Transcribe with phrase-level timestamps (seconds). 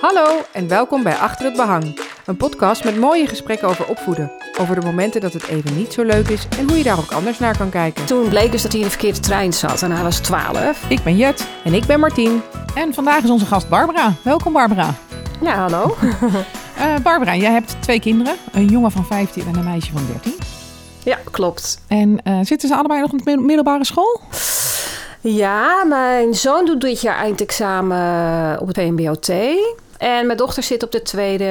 [0.00, 2.00] Hallo en welkom bij Achter het Behang.
[2.26, 4.32] Een podcast met mooie gesprekken over opvoeden.
[4.60, 7.12] Over de momenten dat het even niet zo leuk is en hoe je daar ook
[7.12, 8.06] anders naar kan kijken.
[8.06, 10.84] Toen bleek dus dat hij in de verkeerde trein zat en hij was 12.
[10.88, 12.42] Ik ben Jet En ik ben Martien.
[12.74, 14.12] en vandaag is onze gast Barbara.
[14.22, 14.94] Welkom Barbara.
[15.40, 15.96] Ja, hallo.
[16.80, 18.36] Eh, Barbara, jij hebt twee kinderen.
[18.52, 20.32] Een jongen van 15 en een meisje van 13.
[21.04, 21.80] Ja, klopt.
[21.88, 24.20] En eh, zitten ze allebei nog op de middelbare school?
[25.20, 29.30] Ja, mijn zoon doet dit jaar eindexamen op het PMBOT.
[30.00, 31.44] En mijn dochter zit op de tweede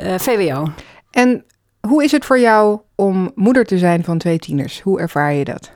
[0.00, 0.68] eh, VWO.
[1.10, 1.44] En
[1.80, 4.80] hoe is het voor jou om moeder te zijn van twee tieners?
[4.80, 5.70] Hoe ervaar je dat?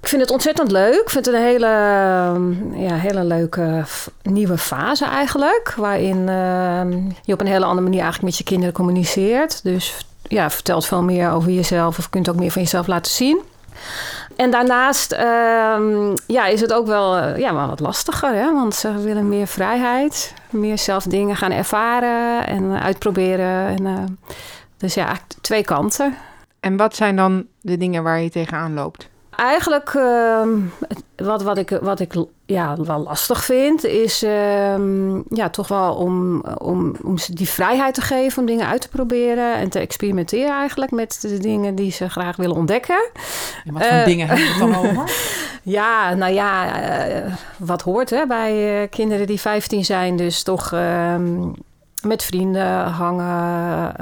[0.00, 1.00] Ik vind het ontzettend leuk.
[1.00, 1.66] Ik vind het een hele,
[2.86, 3.84] ja, hele leuke
[4.22, 5.74] nieuwe fase eigenlijk.
[5.76, 6.80] Waarin eh,
[7.22, 9.62] je op een hele andere manier eigenlijk met je kinderen communiceert.
[9.62, 13.40] Dus ja, vertelt veel meer over jezelf of kunt ook meer van jezelf laten zien.
[14.36, 18.34] En daarnaast ehm, ja, is het ook wel, eh, ja, wel wat lastiger.
[18.34, 18.52] Hè?
[18.52, 20.34] Want ze willen meer vrijheid.
[20.50, 23.66] Meer zelf dingen gaan ervaren en uitproberen.
[23.66, 24.04] En, eh,
[24.76, 26.16] dus ja, twee kanten.
[26.60, 29.08] En wat zijn dan de dingen waar je tegenaan loopt?
[29.36, 30.48] Eigenlijk, ehm,
[31.16, 32.14] wat, wat ik, wat ik
[32.46, 37.94] ja, wel lastig vind, is ehm, ja, toch wel om, om, om ze die vrijheid
[37.94, 41.92] te geven om dingen uit te proberen en te experimenteren eigenlijk met de dingen die
[41.92, 43.10] ze graag willen ontdekken.
[43.64, 44.04] En wat voor Eh.
[44.04, 45.12] dingen we het dan over?
[45.62, 50.72] Ja, nou ja, eh, wat hoort hè, bij eh, kinderen die 15 zijn, dus toch
[50.72, 51.48] ehm,
[52.02, 53.94] met vrienden hangen.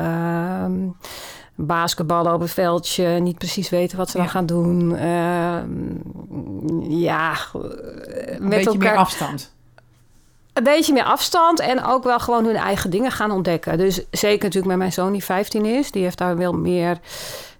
[1.54, 4.30] Basketballen op het veldje, niet precies weten wat ze dan Ja.
[4.32, 4.96] gaan doen.
[4.96, 7.60] Ehm, ja, eh,
[8.34, 9.54] Een met beetje elkaar meer afstand.
[10.52, 13.78] een beetje meer afstand en ook wel gewoon hun eigen dingen gaan ontdekken.
[13.78, 16.98] Dus zeker natuurlijk met mijn zoon die 15 is, die heeft daar wel meer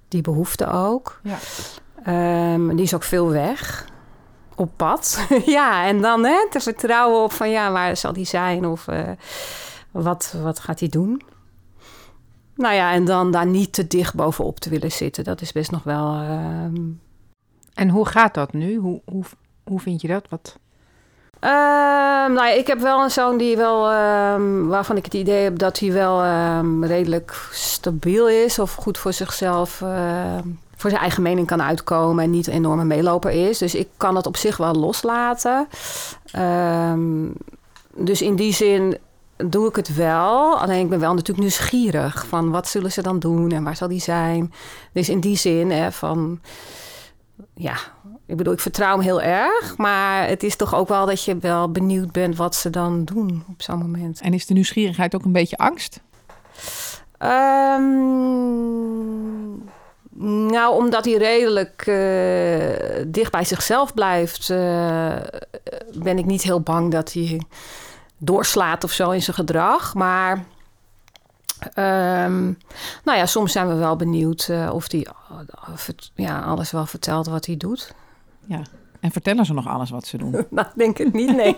[0.08, 1.20] die behoefte ook.
[1.22, 1.36] Ja.
[2.04, 3.84] Ehm, die is ook veel weg.
[4.56, 5.26] Op pad.
[5.46, 8.98] ja, en dan hè, te vertrouwen op van ja, waar zal die zijn of eh,
[9.90, 11.22] wat, wat gaat hij doen?
[12.56, 15.24] Nou ja, en dan daar niet te dicht bovenop te willen zitten.
[15.24, 16.14] Dat is best nog wel.
[16.14, 16.74] ehm,
[17.74, 18.76] En hoe gaat dat nu?
[18.76, 19.24] Hoe, hoe,
[19.64, 20.26] hoe vind je dat?
[20.28, 20.58] Wat...
[21.40, 21.52] Ehm,
[22.32, 25.58] nou ja, ik heb wel een zoon die wel, ehm, waarvan ik het idee heb
[25.58, 26.22] dat hij wel
[26.84, 29.70] redelijk stabiel is of goed voor zichzelf,
[30.76, 33.58] voor zijn eigen mening kan uitkomen en niet een enorme meeloper is.
[33.58, 35.66] Dus ik kan het op zich wel loslaten.
[37.96, 38.96] Dus in die zin
[39.36, 40.58] doe ik het wel.
[40.58, 43.88] Alleen ik ben wel natuurlijk nieuwsgierig van wat zullen ze dan doen en waar zal
[43.88, 44.52] die zijn.
[44.92, 46.40] Dus in die zin hè, van
[47.54, 47.76] ja,
[48.26, 49.76] ik bedoel, ik vertrouw hem heel erg.
[49.76, 53.44] Maar het is toch ook wel dat je wel benieuwd bent wat ze dan doen
[53.48, 54.20] op zo'n moment.
[54.20, 56.00] En is de nieuwsgierigheid ook een beetje angst?
[57.18, 57.92] Ehm,
[60.46, 65.16] nou, omdat hij redelijk eh, dicht bij zichzelf blijft, eh,
[65.94, 67.40] ben ik niet heel bang dat hij
[68.24, 69.94] doorslaat of zo in zijn gedrag.
[69.94, 70.44] Maar
[71.74, 72.44] ehm,
[73.04, 75.06] nou ja, soms zijn we wel benieuwd eh, of hij
[75.86, 77.94] het- ja, alles wel vertelt wat hij doet.
[78.46, 78.62] Ja.
[79.04, 80.30] En vertellen ze nog alles wat ze doen?
[80.50, 81.56] Nou, ik denk het niet, nee.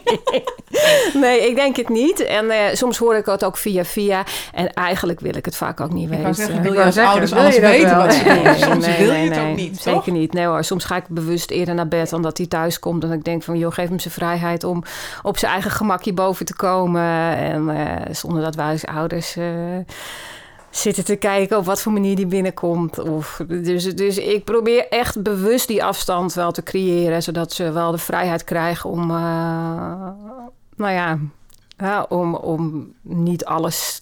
[1.24, 2.20] nee, ik denk het niet.
[2.24, 4.24] En eh, soms hoor ik het ook via via.
[4.52, 6.34] En eigenlijk wil ik het vaak ook niet Ik weten.
[6.34, 8.54] zeggen, Ik wil je als zeggen, ouders wil alles weten wat ze Nee, doen?
[8.54, 10.14] Soms nee, wil nee, je het nee, ook niet, Zeker toch?
[10.14, 10.32] niet.
[10.32, 13.04] Nee hoor, soms ga ik bewust eerder naar bed omdat hij thuis komt.
[13.04, 14.82] En ik denk van, joh, geef hem zijn vrijheid om
[15.22, 17.36] op zijn eigen gemakje boven te komen.
[17.36, 19.36] En eh, zonder dat wij als ouders...
[19.36, 19.44] eh,
[20.76, 22.98] zitten te kijken op wat voor manier die binnenkomt.
[22.98, 27.90] Of, dus, dus ik probeer echt bewust die afstand wel te creëren, zodat ze wel
[27.90, 30.08] de vrijheid krijgen om, eh,
[30.76, 31.18] nou ja,
[31.78, 34.00] ja, om, om niet alles,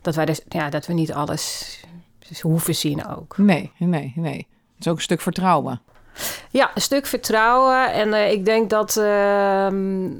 [0.00, 1.80] dat wij dus, ja, dat we niet alles
[2.28, 3.38] dus hoeven zien ook.
[3.38, 4.46] Nee, nee, nee.
[4.74, 5.80] Het is ook een stuk vertrouwen.
[6.50, 7.92] Ja, een stuk vertrouwen.
[7.92, 10.10] En eh, ik denk dat, ehm,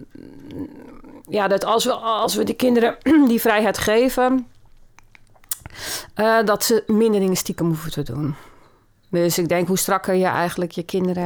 [1.28, 2.96] ja, dat als we, als we de kinderen
[3.28, 4.46] die vrijheid geven,
[6.14, 8.34] eh, dat ze minder dingen stiekem hoeven te doen.
[9.10, 11.24] Dus ik denk, hoe strakker je eigenlijk je kinderen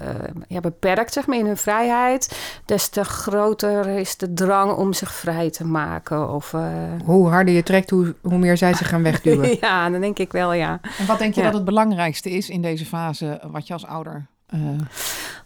[0.00, 0.08] eh,
[0.48, 5.12] ja, beperkt zeg maar, in hun vrijheid, des te groter is de drang om zich
[5.12, 6.30] vrij te maken.
[6.30, 6.62] Of, eh,
[7.04, 9.56] Hoe harder je trekt, hoe, hoe meer zij zich gaan wegduwen.
[9.60, 10.80] ja, dan denk ik wel, ja.
[10.98, 11.46] En wat denk je Ja.
[11.46, 14.26] dat het belangrijkste is in deze fase, wat je als ouder...
[14.46, 14.58] eh,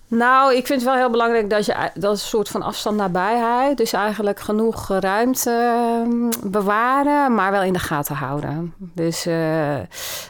[0.08, 2.96] Nou, ik vind het wel heel belangrijk dat je dat is een soort van afstand
[2.96, 3.76] nabijheid.
[3.76, 8.75] Dus eigenlijk genoeg ruimte eh, bewaren, maar wel in de gaten houden.
[8.78, 9.76] Dus, eh,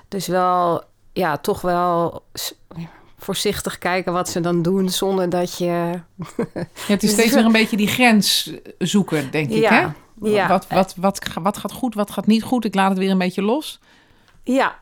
[0.09, 0.83] dus wel,
[1.13, 2.23] ja, toch wel
[3.19, 5.65] voorzichtig kijken wat ze dan doen, zonder dat je.
[5.65, 6.03] ja,
[6.55, 9.71] het is Dus steeds we- weer een beetje die grens zoeken, denk ik, ja,
[10.21, 10.29] hè?
[10.31, 12.65] ja, Wat, wat, wat, wat gaat goed, wat gaat niet goed?
[12.65, 13.81] Ik laat het weer een beetje los.
[14.43, 14.75] ja.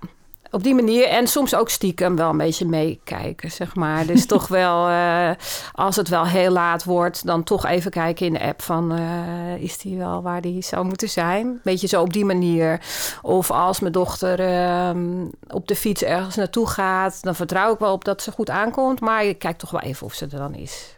[0.57, 1.09] Op die manier.
[1.09, 4.07] En soms ook stiekem wel een beetje meekijken, zeg maar.
[4.07, 5.31] Dus toch wel, eh,
[5.73, 8.93] als het wel heel laat wordt, dan toch even kijken in de app van...
[8.93, 11.61] eh, is die wel waar die zou moeten zijn?
[11.63, 12.81] Beetje zo op die manier.
[13.23, 17.23] Of als mijn dochter ehm, op de fiets ergens naartoe gaat...
[17.23, 19.01] dan vertrouw ik wel op dat ze goed aankomt.
[19.01, 20.96] Maar ik kijk toch wel even of ze er dan is.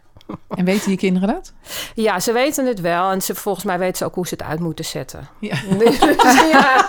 [0.49, 1.53] En weten je kinderen dat?
[1.95, 3.11] Ja, ze weten het wel.
[3.11, 5.27] En ze, volgens mij weten ze ook hoe ze het uit moeten zetten.
[5.39, 5.55] Ja.
[5.77, 5.99] Dus,
[6.51, 6.85] ja.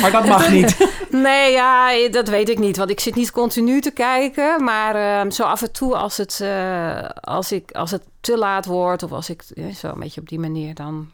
[0.00, 0.88] Maar dat mag niet.
[1.10, 2.76] Nee, ja, dat weet ik niet.
[2.76, 4.64] Want ik zit niet continu te kijken.
[4.64, 8.66] Maar ehm, zo af en toe als het, eh, als, ik, als het te laat
[8.66, 9.02] wordt...
[9.02, 11.10] of als ik ja, zo een beetje op die manier dan...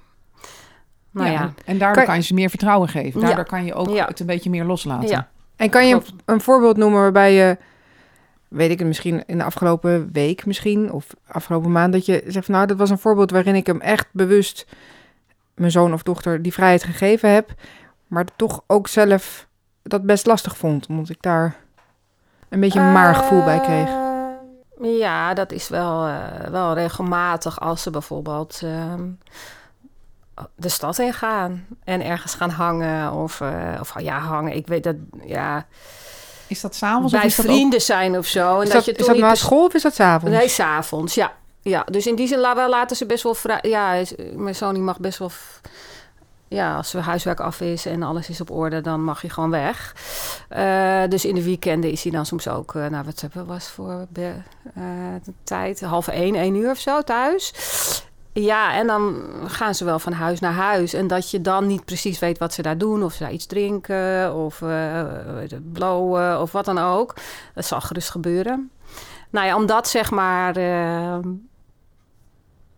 [1.10, 3.20] Nou ja, En daardoor Kan- kan je ze meer vertrouwen geven.
[3.20, 3.44] Daardoor Ja.
[3.50, 4.06] kan je ook Ja.
[4.06, 5.08] het een beetje meer loslaten.
[5.08, 5.28] Ja.
[5.56, 7.56] En kan je een voorbeeld noemen waarbij je,
[8.48, 12.46] weet ik het misschien in de afgelopen week misschien, of afgelopen maand, dat je zegt
[12.46, 14.66] van nou, dat was een voorbeeld waarin ik hem echt bewust,
[15.54, 17.54] mijn zoon of dochter, die vrijheid gegeven heb,
[18.06, 19.46] maar toch ook zelf
[19.82, 21.56] dat best lastig vond, omdat ik daar
[22.48, 23.88] een beetje een maar gevoel bij kreeg.
[23.88, 29.08] Eh, Ja, dat is wel, eh, wel regelmatig als ze bijvoorbeeld ehm,
[30.54, 33.12] de stad in gaan en ergens gaan hangen.
[33.12, 34.56] Of, eh, of ja, hangen.
[34.56, 35.66] Ik weet dat, ja,
[36.46, 37.52] Is dat s'avonds of bij is dat ook...
[37.52, 38.56] vrienden zijn of zo.
[38.56, 40.00] En Is dat, dat, je is dat niet na pers- school of is dat 's
[40.00, 40.36] avonds?
[40.36, 41.32] Nee, s'avonds, ja.
[41.62, 41.84] ja.
[41.90, 43.58] Dus in die zin laten ze best wel vrij.
[43.62, 45.30] Ja, is- mijn zoon mag best wel.
[46.48, 49.50] Ja, als zijn huiswerk af is en alles is op orde, dan mag je gewoon
[49.50, 49.94] weg.
[50.48, 54.06] Eh, dus in de weekenden is hij dan soms ook, eh, nou wat was voor
[54.12, 54.22] eh,
[55.22, 57.52] de tijd, half één, één uur of zo thuis.
[58.40, 60.92] Ja, en dan gaan ze wel van huis naar huis.
[60.92, 63.04] En dat je dan niet precies weet wat ze daar doen.
[63.04, 65.02] Of ze daar iets drinken, of eh,
[65.34, 67.14] het, blowen, of wat dan ook.
[67.54, 68.70] Dat zal gerust gebeuren.
[69.30, 71.18] Nou ja, om dat zeg maar eh,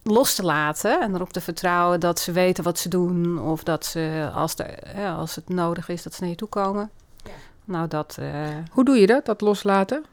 [0.03, 3.41] los te laten en erop te vertrouwen dat ze weten wat ze doen.
[3.41, 4.55] Of dat ze, als,
[4.95, 6.91] ja, als het nodig is, dat ze naar je toe komen.
[7.65, 8.31] Nou, dat, eh,
[8.71, 10.05] Hoe doe je dat, dat loslaten?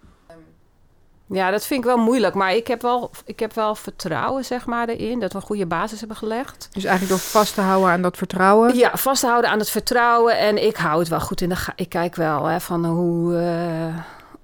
[1.28, 2.34] Ja, dat vind ik wel moeilijk.
[2.34, 5.20] Maar ik heb wel, ik heb wel vertrouwen zeg maar, erin.
[5.20, 6.70] Dat we een goede basis hebben gelegd.
[6.72, 8.76] Dus eigenlijk door vast te houden aan dat vertrouwen.
[8.76, 10.38] Ja, vasthouden aan het vertrouwen.
[10.38, 13.38] En ik hou het wel goed in de ga- Ik kijk wel hè, van hoe,
[13.38, 13.96] eh,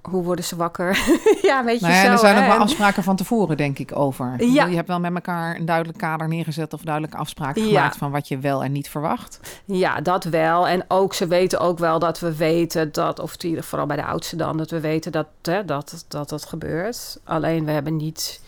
[0.02, 0.98] hoe worden ze wakker.
[1.42, 2.10] ja, weet je Nou ja, zo.
[2.12, 2.40] er zijn hè.
[2.40, 4.44] ook wel En- afspraken van tevoren, denk ik, over.
[4.44, 4.64] Ja.
[4.66, 6.72] Je hebt wel met elkaar een duidelijk kader neergezet...
[6.72, 7.68] of duidelijke afspraken Ja.
[7.68, 9.40] gemaakt van wat je wel en niet verwacht.
[9.64, 10.68] Ja, dat wel.
[10.68, 14.04] En ook, ze weten ook wel dat we weten dat, of die, vooral bij de
[14.04, 17.18] oudste dan, dat we weten dat hè, dat, dat, dat gebeurt.
[17.24, 18.40] Alleen we hebben niet.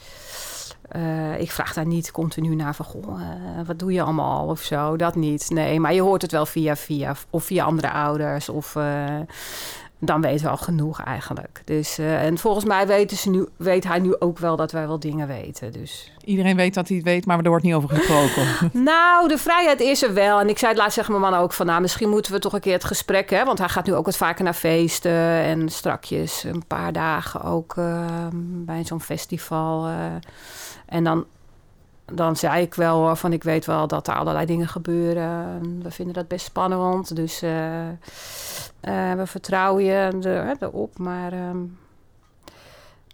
[0.89, 4.61] eh, ik vraag daar niet continu naar van, goh, eh, wat doe je allemaal of
[4.61, 4.97] zo.
[4.97, 5.51] Dat niet.
[5.51, 9.05] Nee, maar je hoort het wel via via of via andere ouders of eh,
[10.05, 11.63] dan weten we al genoeg eigenlijk.
[11.65, 14.87] Dus eh, en volgens mij weten ze nu, weet hij nu ook wel dat wij
[14.87, 15.73] wel dingen weten.
[15.73, 18.71] Dus Iedereen weet dat hij het weet, maar er wordt niet over gesproken.
[18.85, 20.41] nou, de vrijheid is er wel.
[20.41, 21.67] En ik zei het laatst tegen mijn man ook van...
[21.67, 23.31] nou, misschien moeten we toch een keer het gesprek...
[23.31, 25.13] Hè, want hij gaat nu ook wat vaker naar feesten...
[25.43, 28.07] en strakjes een paar dagen ook eh,
[28.65, 29.87] bij zo'n festival.
[29.87, 29.95] eh.
[30.87, 31.25] en dan,
[32.13, 33.33] dan zei ik wel hoor, van...
[33.33, 35.47] ik weet wel dat er allerlei dingen gebeuren.
[35.63, 37.17] En We vinden dat best spannend.
[37.17, 40.99] Dus eh, eh, we vertrouwen je er, erop.
[40.99, 41.33] Maar...
[41.33, 41.59] ehm,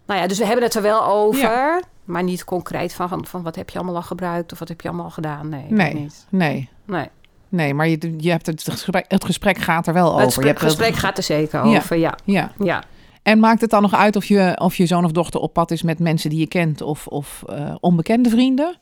[0.06, 3.56] nou ja, dus we hebben het er wel over, maar niet concreet van, van wat
[3.56, 5.48] heb je allemaal al gebruikt of wat heb je allemaal gedaan.
[5.48, 5.94] Nee, Nee.
[5.94, 6.26] niet.
[6.28, 7.08] Nee, Nee.
[7.48, 10.20] nee maar je, je hebt het, gesprek, het gesprek gaat er wel over.
[10.20, 11.76] Het Je gesprek, hebt wel- gesprek gaat er zeker Ja.
[11.76, 12.14] over, ja.
[12.24, 12.52] Ja.
[12.58, 12.82] ja.
[13.22, 15.70] En maakt het dan nog uit of je, of je zoon of dochter op pad
[15.70, 18.76] is met mensen die je kent of, of eh, onbekende vrienden?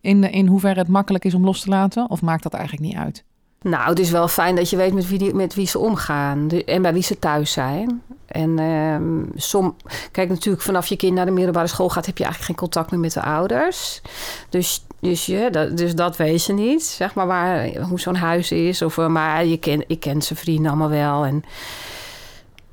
[0.00, 2.10] In, in hoeverre het makkelijk is om los te laten?
[2.10, 3.24] Of maakt dat eigenlijk niet uit?
[3.62, 6.82] Nou, het is wel fijn dat je weet met wie, met wie ze omgaan en
[6.82, 8.02] bij wie ze thuis zijn.
[8.26, 9.76] En ehm, som,
[10.12, 12.90] kijk, natuurlijk vanaf je kind naar de middelbare school gaat, heb je eigenlijk geen contact
[12.90, 14.00] meer met de ouders.
[14.48, 18.52] Dus, dus, je, dat, dus dat weet je niet, zeg maar, waar, hoe zo'n huis
[18.52, 18.82] is.
[18.82, 21.24] Of, eh, maar je ken, ik ken zijn vrienden allemaal wel.
[21.24, 21.44] En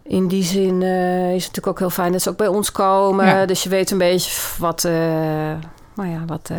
[0.07, 2.71] in die zin eh, is het natuurlijk ook heel fijn dat ze ook bij ons
[2.71, 3.25] komen.
[3.25, 3.45] Ja.
[3.45, 4.91] Dus je weet een beetje wat, eh,
[5.95, 6.57] nou ja, wat, eh,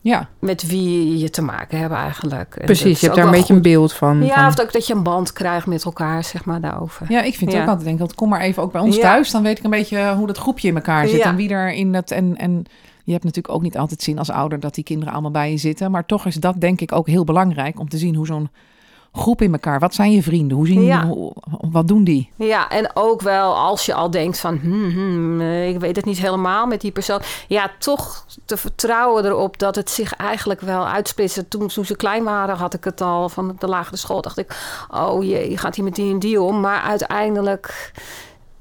[0.00, 2.42] Ja, met wie je te maken hebt eigenlijk.
[2.54, 4.24] En dat Precies, je hebt daar een beetje een beeld van.
[4.24, 7.06] Ja, van- of ook dat je een band krijgt met elkaar, zeg maar, daarover.
[7.08, 9.02] ja ik vind het ook altijd denk ik, kom maar even ook bij ons Ja.
[9.02, 9.30] thuis.
[9.30, 11.24] Dan weet ik een beetje hoe dat groepje in elkaar zit Ja.
[11.24, 12.10] en wie er in het...
[12.10, 12.64] En, en
[13.04, 15.56] je hebt natuurlijk ook niet altijd zien als ouder dat die kinderen allemaal bij je
[15.56, 15.90] zitten.
[15.90, 18.48] Maar toch is dat denk ik ook heel belangrijk om te zien hoe zo'n
[19.12, 19.78] groep in elkaar...
[19.80, 20.56] Wat zijn je vrienden?
[20.56, 21.06] Hoe zien, Ja.
[21.06, 21.32] hoe-
[21.70, 22.30] wat doen die?
[22.36, 26.04] Ja, en ook wel als je al denkt van, hmm, hmm, eh, ik weet het
[26.04, 27.20] niet helemaal met die persoon.
[27.48, 31.50] Ja, toch te vertrouwen erop dat het zich eigenlijk wel uitsplitst.
[31.50, 34.22] Toen, toen ze klein waren had ik het al van de lagere school.
[34.22, 34.56] Dacht ik,
[34.90, 36.60] oh jee, gaat hij met die en die om?
[36.60, 37.92] Maar uiteindelijk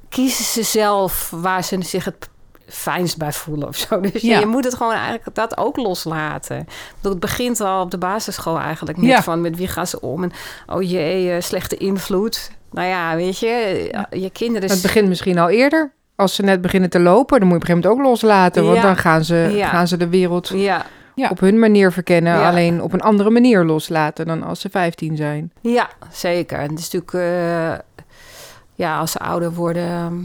[0.10, 2.30] kiezen ze zelf waar ze zich het
[2.68, 4.00] fijnst bij voelen of zo.
[4.12, 4.40] Dus Ja.
[4.40, 6.68] je moet het gewoon eigenlijk dat ook loslaten.
[6.96, 9.24] Bedoel, het begint al op de basisschool eigenlijk met Ja.
[9.24, 10.32] van met wie gaan ze om en
[10.68, 12.52] oh jee, eh, slechte invloed.
[12.72, 14.70] Nou ja, weet je, je kinderen...
[14.70, 15.92] Het begint misschien al eerder.
[16.16, 18.64] Als ze net beginnen te lopen, dan moet je op een gegeven moment ook loslaten.
[18.64, 18.82] Want Ja.
[18.82, 21.30] dan gaan ze, gaan ze de wereld Ja, Ja.
[21.30, 22.34] op hun manier verkennen.
[22.34, 22.50] Ja.
[22.50, 25.52] Alleen op een andere manier loslaten dan als ze 15 zijn.
[25.62, 26.60] ja, zeker.
[26.60, 27.14] En het is natuurlijk...
[27.14, 27.80] eh,
[28.76, 29.84] ja, als ze ouder worden...
[29.88, 30.16] ehm,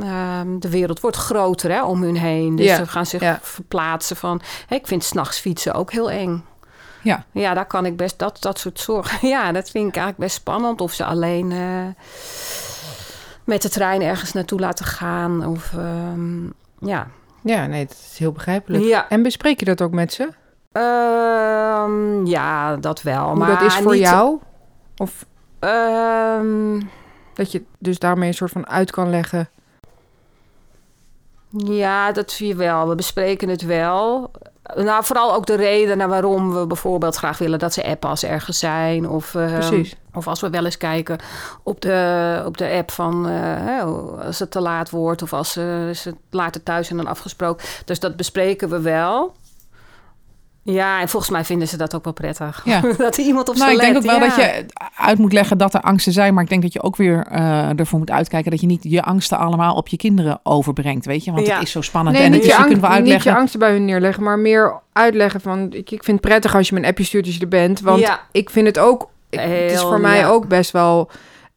[0.00, 2.56] ehm, de wereld wordt groter hè, om hun heen.
[2.56, 3.38] Dus Ja, ze gaan zich ja.
[3.42, 4.40] verplaatsen van...
[4.68, 6.44] Ik vind s'nachts fietsen ook heel eng.
[7.02, 7.24] Ja.
[7.32, 8.18] Ja, daar kan ik best...
[8.18, 9.28] Dat, dat soort zorgen...
[9.34, 10.80] Ja, dat vind ik eigenlijk best spannend.
[10.80, 11.52] Of ze alleen...
[11.52, 12.02] eh,
[13.44, 15.46] met de trein ergens naartoe laten gaan.
[15.46, 16.44] Of ehm,
[16.80, 17.06] ja.
[17.42, 18.84] Ja, nee, dat is heel begrijpelijk.
[18.84, 19.08] Ja.
[19.08, 20.28] En bespreek je dat ook met ze?
[20.72, 23.26] Ehm, ja, dat wel.
[23.28, 24.38] Hoe maar dat is voor niet- jou?
[24.96, 25.24] Of
[27.34, 29.48] dat je dus daarmee een soort van uit kan leggen?
[31.50, 32.88] Ja, dat zie je wel.
[32.88, 34.30] We bespreken het wel.
[34.74, 38.26] Nou, vooral ook de redenen waarom we bijvoorbeeld graag willen dat ze appen als ze
[38.26, 39.08] ergens zijn.
[39.08, 39.96] Of, Precies.
[40.14, 41.18] Of als we wel eens kijken
[41.62, 43.84] op de, op de app van eh,
[44.24, 47.66] als het te laat wordt of als ze, ze later thuis zijn dan afgesproken.
[47.84, 49.34] Dus dat bespreken we wel.
[50.72, 52.62] Ja, en volgens mij vinden ze dat ook wel prettig.
[52.64, 52.80] Ja.
[52.98, 54.20] dat er iemand op Nou, ik denk ook wel ja.
[54.26, 56.34] dat je uit moet leggen dat er angsten zijn.
[56.34, 59.02] Maar ik denk dat je ook weer eh, ervoor moet uitkijken dat je niet je
[59.02, 61.06] angsten allemaal op je kinderen overbrengt.
[61.06, 61.54] Weet je, want Ja.
[61.54, 62.16] het is zo spannend.
[62.16, 64.38] Nee, en het je, is, je kunt wel niet je angsten bij hun neerleggen, maar
[64.38, 65.66] meer uitleggen van...
[65.72, 67.80] Ik, ik vind het prettig als je me een appje stuurt als je er bent.
[67.80, 69.08] Want ik vind het ook...
[69.30, 71.10] ik- het is voor mij ook best wel...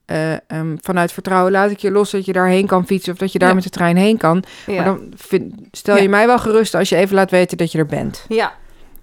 [0.06, 3.14] eh, ehm, vanuit vertrouwen laat ik je los dat je daarheen kan fietsen...
[3.14, 3.54] of dat je daar Ja.
[3.56, 4.44] met de trein heen kan.
[4.66, 4.76] Ja.
[4.76, 6.02] Maar dan vind, stel Ja.
[6.02, 8.26] je mij wel gerust als je even laat weten dat je er bent.
[8.28, 8.52] Ja,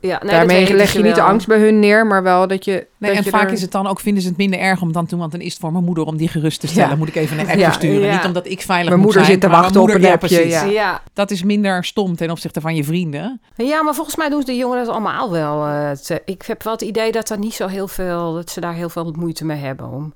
[0.00, 2.64] ja nee, dat Daarmee leg je niet de angst bij hun neer, maar wel dat
[2.64, 2.73] je...
[2.73, 4.81] Nee, dat en je vaak er- is het dan ook, vinden ze het minder erg
[4.81, 6.88] om dan toen, want dan is het voor mijn moeder om die gerust te stellen.
[6.90, 6.97] Ja.
[6.97, 8.07] Moet ik even een appje Ja, sturen.
[8.07, 8.12] ja.
[8.17, 10.64] Niet omdat ik veilig Mijn moet moeder zijn, zit te wachten op een appje, ja.
[10.64, 11.02] Ja.
[11.12, 13.40] Dat is minder stom ten opzichte van je vrienden.
[13.57, 15.67] ja, maar volgens mij doen de jongeren het allemaal wel.
[15.67, 18.75] eh, ik heb wel het idee dat, er niet zo heel veel, dat ze daar
[18.75, 19.90] heel veel moeite mee hebben.
[19.93, 20.14] Om,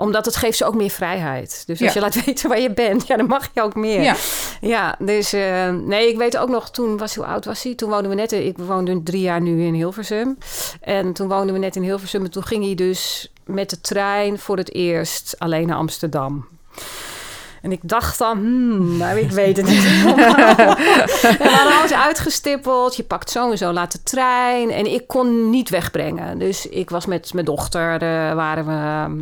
[0.00, 1.62] omdat het geeft ze ook meer vrijheid.
[1.66, 1.94] Dus als Ja.
[1.94, 4.00] je laat weten waar je bent, ja, dan mag je ook meer.
[4.02, 4.14] Ja.
[4.60, 7.74] Ja, dus eh, nee, ik weet ook nog, toen was hoe oud was hij?
[7.74, 10.38] Toen woonden we net, ik woonde drie jaar nu in Hilversum.
[10.80, 14.38] En toen woonden we net in Hilversum en toen ging hij dus met de trein
[14.38, 16.46] voor het eerst alleen naar Amsterdam.
[17.62, 19.84] En ik dacht dan, hmm, nou, ik weet het niet.
[19.84, 22.96] en we hadden alles uitgestippeld.
[22.96, 24.70] Je pakt zo en zo laat de trein.
[24.70, 26.38] En ik kon niet wegbrengen.
[26.38, 29.18] Dus ik was met mijn dochter, eh, waren we ehm,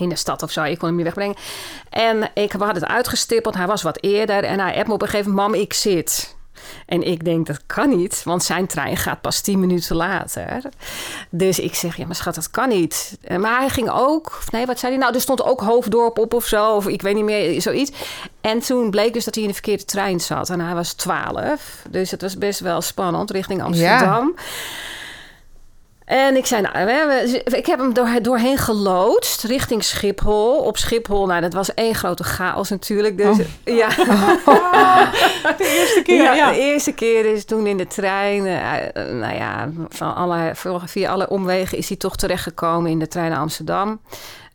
[0.00, 0.62] in de stad of zo.
[0.62, 1.36] Ik kon hem niet wegbrengen.
[1.90, 3.54] En ik, hadden het uitgestippeld.
[3.54, 4.44] Hij was wat eerder.
[4.44, 6.38] En hij appt me op een gegeven moment, mam, ik zit.
[6.86, 10.62] En ik denk, dat kan niet, want zijn trein gaat pas tien minuten later.
[11.30, 13.18] Dus ik zeg, ja, maar schat, dat kan niet.
[13.38, 15.14] Maar hij ging ook, of nee, wat zei hij nou?
[15.14, 17.92] Er stond ook Hoofddorp op of zo, of ik weet niet meer, zoiets.
[18.40, 20.50] En toen bleek dus dat hij in de verkeerde trein zat.
[20.50, 24.34] En hij was twaalf, dus het was best wel spannend richting Amsterdam.
[26.10, 30.56] En ik zei, nou, we ik heb hem door, doorheen geloodst richting Schiphol.
[30.58, 33.16] Op Schiphol, nou, dat was één grote chaos natuurlijk.
[33.16, 33.88] Dus, ja.
[35.58, 36.50] De eerste keer, Ja, ja.
[36.50, 38.46] de eerste keer is toen in de trein.
[38.46, 40.52] eh, eh, nou ja, van alle,
[40.84, 44.00] via alle omwegen is hij toch terechtgekomen in de trein naar Amsterdam.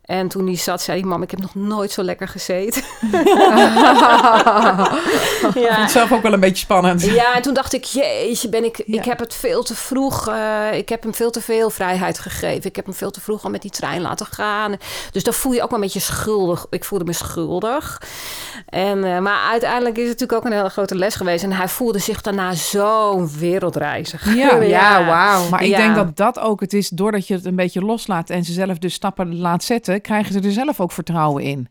[0.06, 2.82] En toen hij zat, zei hij: Mam, ik heb nog nooit zo lekker gezeten.
[3.06, 3.12] Ik
[5.40, 5.80] vond ja.
[5.80, 7.02] het zelf ook wel een beetje spannend.
[7.02, 8.98] ja, en toen dacht ik: Jeetje, ben ik, Ja.
[8.98, 10.28] ik heb het veel te vroeg.
[10.28, 12.64] eh, ik heb hem veel te veel vrijheid gegeven.
[12.64, 14.76] Ik heb hem veel te vroeg al met die trein laten gaan.
[15.12, 16.66] Dus dan voel je ook wel een beetje schuldig.
[16.70, 18.02] Ik voelde me schuldig.
[18.68, 21.44] En, eh, maar uiteindelijk is het natuurlijk ook een hele grote les geweest.
[21.44, 24.34] En hij voelde zich daarna zo'n wereldreiziger.
[24.36, 25.48] Ja, Ja, wauw.
[25.48, 28.44] Maar ik denk dat dat ook het is, doordat je het een beetje loslaat en
[28.44, 31.68] ze zelf dus stappen laat zetten, krijgen ze er zelf ook vertrouwen in.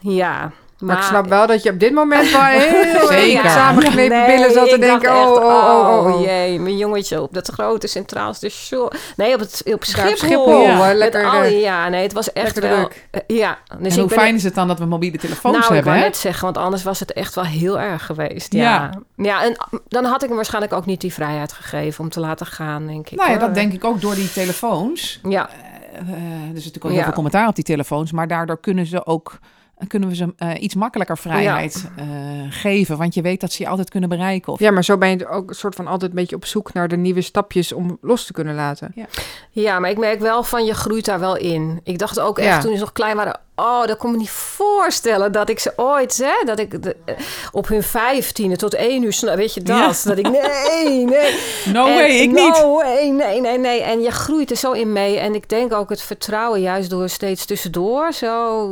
[0.00, 0.52] Ja.
[0.78, 3.50] Maar ik snap wel dat je op dit moment wel heel Zeker.
[3.50, 5.08] samengeknepen Nee, billen zat te ik denken...
[5.08, 6.24] echt, oh, oh, oh, oh, oh.
[6.24, 8.90] jee, mijn jongetje op dat grote centraal station.
[9.16, 10.60] Nee, op, het, op Schiphol.
[10.62, 10.94] Ja.
[10.94, 11.24] lekker...
[11.24, 12.76] al- ja, nee, het was echt wel...
[12.76, 13.06] druk.
[13.10, 15.66] eh, ja, dus en ik hoe fijn is het dan dat we mobiele telefoons nou,
[15.68, 16.04] ik hebben, wou hè?
[16.04, 18.52] net zeggen, want anders was het echt wel heel erg geweest.
[18.52, 18.62] Ja.
[18.62, 18.90] Ja.
[19.16, 19.44] ja.
[19.44, 19.56] en
[19.88, 23.10] dan had ik hem waarschijnlijk ook niet die vrijheid gegeven om te laten gaan, denk
[23.10, 23.16] ik.
[23.18, 23.46] Nou ja, hoor.
[23.46, 25.20] dat denk ik ook door die telefoons.
[25.28, 25.54] Ja, Eh,
[25.94, 26.94] er is natuurlijk ook Ja.
[26.96, 29.38] heel veel commentaar op die telefoons, maar daardoor kunnen ze ook
[29.86, 32.04] kunnen we ze eh, iets makkelijker vrijheid eh,
[32.50, 34.52] geven, want je weet dat ze je altijd kunnen bereiken.
[34.52, 36.72] Of, Ja, maar zo ben je ook een soort van altijd een beetje op zoek
[36.72, 38.94] naar de nieuwe stapjes om los te kunnen laten.
[39.50, 41.80] Ja, maar ik merk wel van je groeit daar wel in.
[41.84, 42.60] Ik dacht ook echt Ja.
[42.60, 43.40] toen ze nog klein waren.
[43.56, 47.14] Oh, dat kon me niet voorstellen dat ik ze ooit, hè, dat ik de, eh,
[47.52, 50.02] op hun vijftiende tot één uur, weet je dat?
[50.02, 50.08] Ja.
[50.08, 51.38] Dat ik, nee, nee.
[51.72, 52.62] no En- way, ik no niet.
[52.62, 53.80] way, nee, nee, nee.
[53.82, 55.18] En je groeit er zo in mee.
[55.18, 58.66] En ik denk ook het vertrouwen juist door steeds tussendoor zo,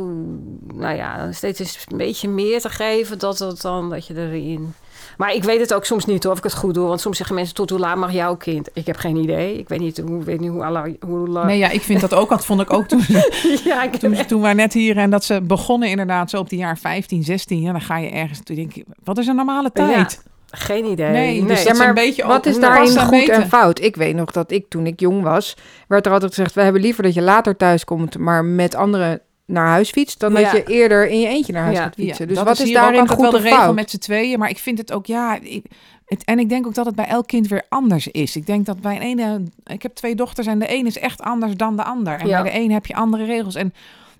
[0.73, 4.73] nou ja, steeds een beetje meer te geven, dat, dat, dan, dat je erin
[5.17, 6.87] Maar ik weet het ook soms niet hoor, of ik het goed doe.
[6.87, 8.69] Want soms zeggen mensen, tot hoe laat mag jouw kind?
[8.73, 9.57] Ik heb geen idee.
[9.57, 11.45] Ik weet niet hoe, weet niet hoe, alle, hoe lang...
[11.45, 13.01] Nee, ja, ik vind dat ook, dat vond ik ook toen,
[13.65, 16.59] ja, ik toen, toen wij net hier en dat ze begonnen inderdaad zo op die
[16.59, 17.61] jaar 15, 16.
[17.61, 20.23] Ja, dan ga je ergens, toen denk je, wat is een normale tijd?
[20.55, 21.09] Geen idee.
[21.09, 23.33] Nee, dus dat is een beetje wat is daarin goed meten.
[23.33, 23.81] en fout?
[23.81, 26.81] Ik weet nog dat ik toen ik jong was, werd er altijd gezegd: we hebben
[26.81, 29.21] liever dat je later thuis komt, maar met anderen
[29.53, 32.27] naar huis fietst, dan dat je eerder in je eentje naar huis gaat fietsen.
[32.27, 33.75] Dus dat wat is, ook daarin goed wel de regel fout?
[33.75, 34.39] met z'n tweeën.
[34.39, 35.37] Maar ik vind het ook, ja...
[35.41, 35.65] Ik,
[36.05, 38.35] het, en ik denk ook dat het bij elk kind weer anders is.
[38.35, 39.43] Ik denk dat bij een ene...
[39.65, 42.19] Ik heb twee dochters en de een is echt anders dan de ander.
[42.19, 42.41] En Ja.
[42.41, 43.55] bij de een heb je andere regels.
[43.55, 43.73] En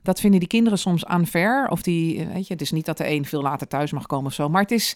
[0.03, 1.67] dat vinden die kinderen soms unfair.
[1.69, 4.25] Of die, weet je, het is niet dat de een veel later thuis mag komen
[4.25, 4.49] of zo.
[4.49, 4.95] Maar het is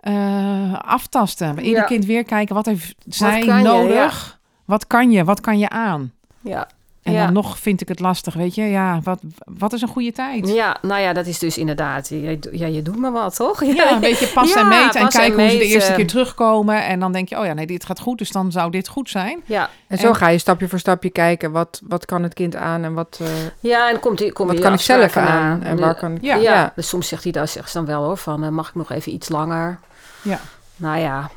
[0.00, 1.58] eh, aftasten.
[1.58, 1.84] Ieder Ja.
[1.86, 4.40] kind weer kijken, wat heeft zij nodig?
[4.64, 5.24] Wat kan je?
[5.24, 6.12] Wat kan je aan?
[6.40, 6.68] Ja.
[7.02, 7.24] En Ja.
[7.24, 8.62] dan nog vind ik het lastig, weet je.
[8.62, 10.48] Ja, wat, wat is een goede tijd?
[10.48, 12.08] ja, nou ja, dat is dus inderdaad...
[12.08, 13.64] Je, ja, je doet maar wat, toch?
[13.64, 16.84] Ja, een beetje passen en Ja, meten en kijken hoe ze de eerste keer terugkomen.
[16.84, 19.10] En dan denk je, oh ja, nee, dit gaat goed, dus dan zou dit goed
[19.10, 19.40] zijn.
[19.44, 22.56] Ja, En zo En- ga je stapje voor stapje kijken, wat, wat kan het kind
[22.56, 23.28] aan en wat, eh,
[23.60, 26.22] ja en komt die, kom wat kan ik zelf aan en De- waar kan ik...
[26.22, 26.36] Ja.
[26.36, 28.74] Ja, dus soms zegt hij dat zegt ze dan wel hoor, van eh, mag ik
[28.74, 29.78] nog even iets langer?
[30.22, 30.38] Ja.
[30.76, 31.30] Nou ja,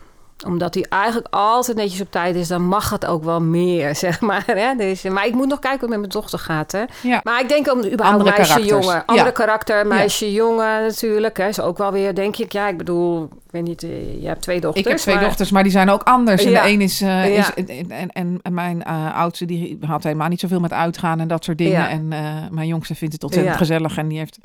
[0.46, 4.22] omdat hij eigenlijk altijd netjes op tijd is, dan mag het ook wel meer, zeg
[4.22, 4.44] maar.
[4.46, 4.76] Hè?
[4.76, 6.84] Dus, maar ik moet nog kijken hoe het met mijn dochter gaat, hè.
[7.02, 7.20] Ja.
[7.24, 8.86] Maar ik denk om überhaupt Andere meisje, karakters.
[8.86, 9.06] jongen.
[9.06, 9.34] Andere Ja.
[9.34, 11.38] karakter, meisje, jongen natuurlijk.
[11.38, 11.48] Hè.
[11.48, 14.42] Is ook wel weer, denk ik, ja, ik bedoel, ik weet niet, eh, je hebt
[14.42, 14.86] twee dochters.
[14.86, 16.44] Ik heb twee maar- dochters, maar die zijn ook anders.
[16.44, 16.64] En Ja.
[16.64, 17.00] de een is...
[17.00, 17.24] Ja.
[17.24, 21.28] is en, en, en, mijn eh, oudste, die had helemaal niet zoveel met uitgaan en
[21.28, 21.90] dat soort dingen.
[21.90, 22.08] En
[22.52, 23.98] mijn jongste vindt het ontzettend gezellig.
[23.98, 24.38] En die heeft...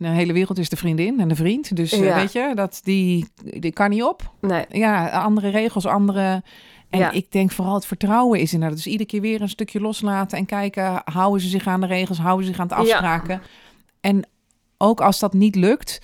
[0.00, 1.76] De hele wereld is de vriendin en de vriend.
[1.76, 2.14] Dus eh, Ja.
[2.14, 3.26] weet je, dat, die,
[3.58, 4.32] die kan niet op.
[4.40, 6.42] Nee, Ja, andere regels, andere...
[6.90, 7.10] En Ja.
[7.10, 8.76] ik denk vooral het vertrouwen is inderdaad.
[8.76, 11.02] Dus iedere keer weer een stukje loslaten en kijken...
[11.04, 12.80] houden ze zich aan de regels, houden ze zich aan de Ja.
[12.80, 13.40] afspraken.
[14.00, 14.26] En
[14.78, 15.98] ook als dat niet lukt...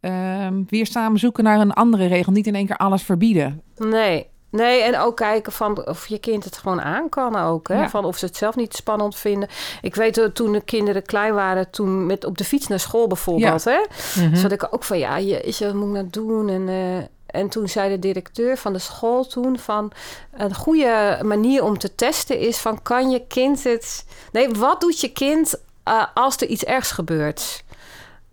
[0.00, 2.32] ehm, weer samen zoeken naar een andere regel.
[2.32, 3.62] Niet in één keer alles verbieden.
[3.76, 4.26] nee.
[4.50, 7.68] Nee, en ook kijken van of je kind het gewoon aan kan ook.
[7.68, 7.80] Hè?
[7.80, 7.88] Ja.
[7.88, 9.48] Van of ze het zelf niet spannend vinden.
[9.82, 13.06] Ik weet dat toen de kinderen klein waren, toen met op de fiets naar school
[13.06, 13.64] bijvoorbeeld.
[13.64, 13.78] Hè?
[14.16, 14.36] Mhm.
[14.36, 16.48] Zat ik ook van, ja, je, is wat moet ik nou doen?
[16.48, 19.92] En, eh, en toen zei de directeur van de school toen van...
[20.32, 24.06] een goede manier om te testen is van, kan je kind het...
[24.32, 27.64] Nee, wat doet je kind eh, als er iets ergs gebeurt?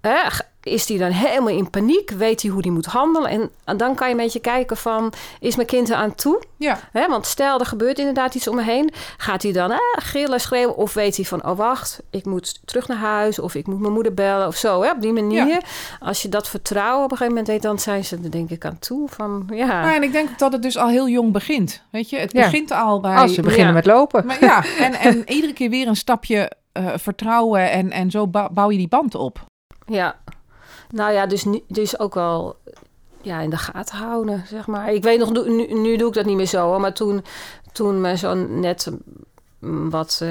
[0.08, 0.18] Hè,
[0.64, 2.10] is die dan helemaal in paniek?
[2.12, 3.30] Weet hij hoe die moet handelen?
[3.30, 6.42] En, en dan kan je een beetje kijken van, is mijn kind er aan toe?
[6.58, 8.92] Ja, Hè, want stel, er gebeurt inderdaad iets om me heen.
[9.18, 10.76] Gaat hij dan ah, gillen, schreeuwen?
[10.76, 13.40] Of weet hij van, oh wacht, ik moet terug naar huis.
[13.40, 14.82] Of ik moet mijn moeder bellen of zo.
[14.84, 15.48] Hè, op die manier.
[15.48, 15.60] Ja.
[16.00, 17.62] Als je dat vertrouwen op een gegeven moment weet...
[17.62, 19.10] dan zijn ze er denk ik aan toe.
[19.10, 19.82] Van, ja.
[19.82, 21.84] Nou, en ik denk dat het dus al heel jong begint.
[21.90, 22.44] Weet je, het Ja.
[22.44, 23.16] begint al bij...
[23.16, 23.74] Als ze beginnen ja.
[23.74, 24.26] met lopen.
[24.26, 28.54] Maar ja, en, en iedere keer weer een stapje eh, vertrouwen en, en zo bou-
[28.54, 29.46] bouw je die band op.
[29.86, 30.20] ja.
[30.90, 32.56] Nou ja, dus, dus ook wel
[33.22, 34.94] ja, in de gaten houden, zeg maar.
[34.94, 36.80] Ik weet nog, nu, nu doe ik dat niet meer zo.
[36.80, 37.24] Maar toen,
[37.72, 38.92] toen mijn zoon net
[39.90, 40.30] wat, eh,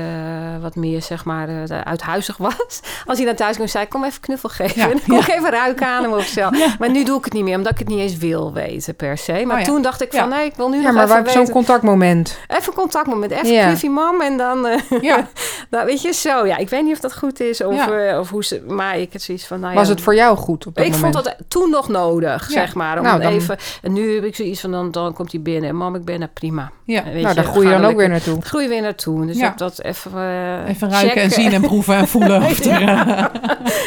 [0.61, 2.81] wat meer, zeg maar, eh, uithuizig was.
[3.07, 4.77] Als hij naar thuis kwam, zei ik, kom even knuffel geven.
[4.89, 5.35] Ja, kom ja.
[5.37, 6.51] even ruiken aan hem of zo.
[6.79, 9.19] Maar nu doe ik het niet meer, omdat ik het niet eens wil weten per
[9.19, 9.45] se.
[9.47, 11.51] Maar Oh toen dacht ik van, nee, ik wil nu Ja, nog maar even zo'n
[11.51, 12.39] contactmoment.
[12.49, 13.65] Even contact met even Ja.
[13.67, 14.67] knuffie mam en dan...
[14.67, 15.29] eh, Ja,
[15.71, 16.47] nou, weet je, zo.
[16.47, 17.87] Ja, ik weet niet of dat goed is of,
[18.19, 18.63] of hoe ze...
[18.69, 19.79] Maar ik had zoiets van, nou ja...
[19.79, 21.13] Was het voor jou goed op dat ik moment?
[21.15, 22.97] vond dat toen nog nodig, zeg maar.
[22.99, 25.69] Om Nou, dan- even, en nu heb ik zoiets van, dan, dan komt hij binnen.
[25.71, 26.71] En mam, ik ben er prima.
[26.85, 27.03] ja.
[27.13, 28.43] Weet nou, daar groei je dan ook weer naartoe.
[28.43, 29.22] Groei weer naartoe.
[29.27, 29.51] Dus Ja.
[29.51, 32.43] ik dat even eh, Even ruiken en zien en proeven en voelen.
[32.51, 33.25] Of er, eh,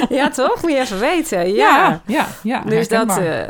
[0.17, 0.61] ja, toch?
[0.61, 1.53] Moet je even weten.
[1.53, 1.87] Ja.
[1.87, 2.61] ja, ja, ja.
[2.61, 3.41] dus dat, eh,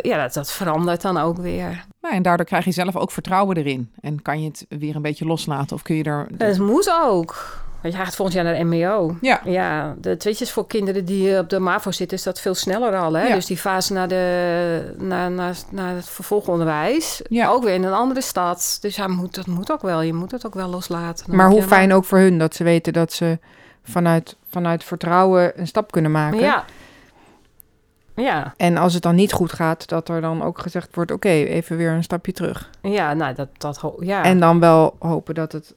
[0.00, 1.84] ja, dat, dat verandert dan ook weer.
[2.00, 3.90] Nou, en daardoor krijg je zelf ook vertrouwen erin.
[4.00, 5.76] En kan je het weer een beetje loslaten?
[5.76, 6.26] Of kun je er...
[6.38, 7.58] Het moet ook.
[7.82, 9.16] Want je gaat volgend jaar naar de MBO.
[9.20, 12.96] Ja, Ja, de tweetjes voor kinderen die op de MAVO zitten, is dat veel sneller
[12.96, 13.12] al.
[13.12, 13.26] Hè?
[13.26, 13.34] Ja.
[13.34, 17.48] Dus die fase naar, de, naar, naar, naar het vervolgonderwijs, Ja.
[17.48, 18.78] ook weer in een andere stad.
[18.80, 20.00] Dus ja, moet, dat moet ook wel.
[20.00, 21.26] Je moet het ook wel loslaten.
[21.26, 23.38] Dan Maar hoe fijn ook voor hun dat ze weten dat ze
[23.82, 26.38] vanuit, vanuit vertrouwen een stap kunnen maken.
[26.40, 26.64] Ja.
[28.16, 31.28] Ja, En als het dan niet goed gaat, dat er dan ook gezegd wordt: oké,
[31.28, 32.70] even weer een stapje terug.
[32.82, 34.22] ja, nou, dat, dat ja.
[34.24, 35.74] En dan wel hopen dat het,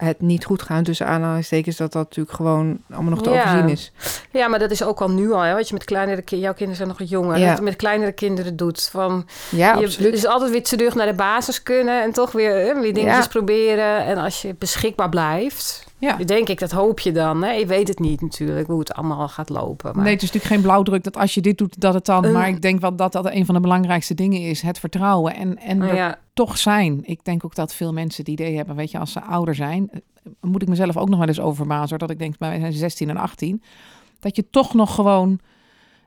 [0.00, 3.42] het niet goed gaat, tussen aanhalingstekens, dat dat natuurlijk gewoon allemaal nog te Ja.
[3.44, 3.92] overzien is.
[4.30, 5.40] ja, maar dat is ook al nu al.
[5.40, 5.54] Hè?
[5.54, 7.54] Wat je met kleinere kinderen, jouw kinderen zijn nog jonger, Ja.
[7.54, 8.88] je met kleinere kinderen doet.
[8.92, 10.12] Van, Ja, je absoluut.
[10.12, 14.04] dus altijd weer terug naar de basis kunnen en toch weer, hè, weer dingetjes proberen.
[14.04, 16.16] En als je beschikbaar blijft, ja.
[16.16, 17.42] denk ik, dat hoop je dan.
[17.42, 17.50] Hè?
[17.50, 19.94] Je weet het niet natuurlijk hoe het allemaal gaat lopen.
[19.94, 20.04] Maar...
[20.04, 22.32] Nee, het is natuurlijk geen blauwdruk dat als je dit doet, dat het dan...
[22.32, 24.62] Maar ik denk wel dat dat een van de belangrijkste dingen is.
[24.62, 27.00] Het vertrouwen en, en ja, toch zijn.
[27.02, 29.90] Ik denk ook dat veel mensen het idee hebben, weet je, als ze ouder zijn...
[29.90, 30.00] eh,
[30.40, 32.60] moet ik mezelf ook nog wel eens over verbazen, hoor, dat ik denk, maar wij
[32.60, 33.62] zijn 16 en 18...
[34.20, 35.40] dat je toch nog gewoon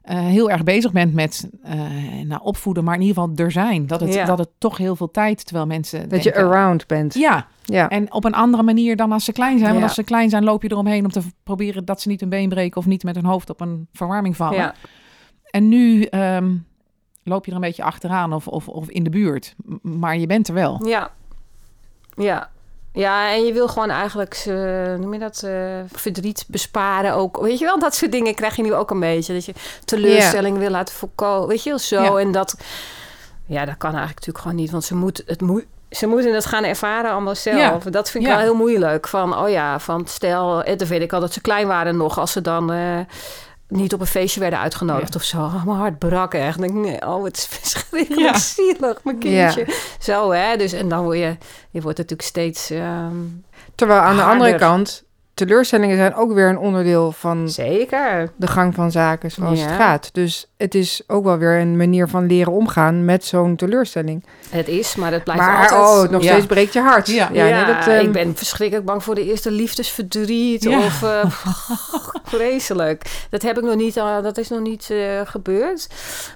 [0.03, 1.79] eh, heel erg bezig bent met eh,
[2.23, 3.87] nou, opvoeden, maar in ieder geval er zijn.
[3.87, 4.25] Dat het, Ja.
[4.25, 7.13] dat het toch heel veel tijd, terwijl mensen Dat je around bent.
[7.13, 7.89] Ja, Ja.
[7.89, 9.71] en op een andere manier dan als ze klein zijn.
[9.71, 12.29] Want als ze klein zijn, loop je eromheen om te proberen dat ze niet een
[12.29, 14.57] been breken of niet met hun hoofd op een verwarming vallen.
[14.57, 14.73] Ja.
[15.49, 16.55] En nu ehm,
[17.23, 19.55] loop je er een beetje achteraan of, of, of in de buurt.
[19.81, 20.87] Maar je bent er wel.
[20.87, 21.11] Ja.
[22.15, 22.49] Ja.
[22.93, 24.55] Ja, en je wil gewoon eigenlijk, eh,
[24.99, 27.37] noem je dat, eh, verdriet besparen ook.
[27.41, 29.33] Weet je wel, dat soort dingen krijg je nu ook een beetje.
[29.33, 29.53] Dat je
[29.85, 31.47] teleurstelling wil laten voorkomen.
[31.47, 32.01] Weet je wel, zo.
[32.01, 32.17] Ja.
[32.17, 32.57] En dat,
[33.45, 34.71] ja, dat kan eigenlijk natuurlijk gewoon niet.
[34.71, 37.83] Want ze, moet, het moet, ze moeten het gaan ervaren allemaal zelf.
[37.83, 37.89] Ja.
[37.89, 39.07] Dat vind ik wel heel moeilijk.
[39.07, 42.19] Van, oh ja, van stel, eh, dat weet ik al dat ze klein waren nog.
[42.19, 42.71] Als ze dan...
[42.71, 42.99] eh,
[43.75, 45.19] niet op een feestje werden uitgenodigd Ja.
[45.19, 45.37] of zo.
[45.37, 46.63] Oh, mijn hart brak echt.
[46.63, 48.37] Ik, nee, oh, het is verschrikkelijk Ja.
[48.37, 49.51] zielig, mijn Ja.
[49.53, 49.75] kindje.
[49.99, 50.57] Zo, hè.
[50.57, 51.37] Dus, en dan word je...
[51.69, 52.69] Je wordt natuurlijk steeds...
[52.69, 53.15] ehm,
[53.75, 58.31] Terwijl aan de andere kant, teleurstellingen zijn ook weer een onderdeel van zeker.
[58.35, 60.09] de gang van zaken zoals het gaat.
[60.13, 64.23] Dus het is ook wel weer een manier van leren omgaan met zo'n teleurstelling.
[64.49, 66.05] Het is, maar het blijft Maar altijd...
[66.05, 66.31] oh, nog Ja.
[66.31, 67.07] steeds breekt je hart.
[67.07, 67.29] Ja.
[67.33, 70.63] ja, Ja, nee, dat, ehm, ik ben verschrikkelijk bang voor de eerste liefdesverdriet.
[70.63, 70.77] Ja.
[70.77, 71.25] Of eh,
[72.23, 73.25] vreselijk.
[73.29, 75.87] Dat heb ik nog niet, eh, dat is nog niet eh, gebeurd.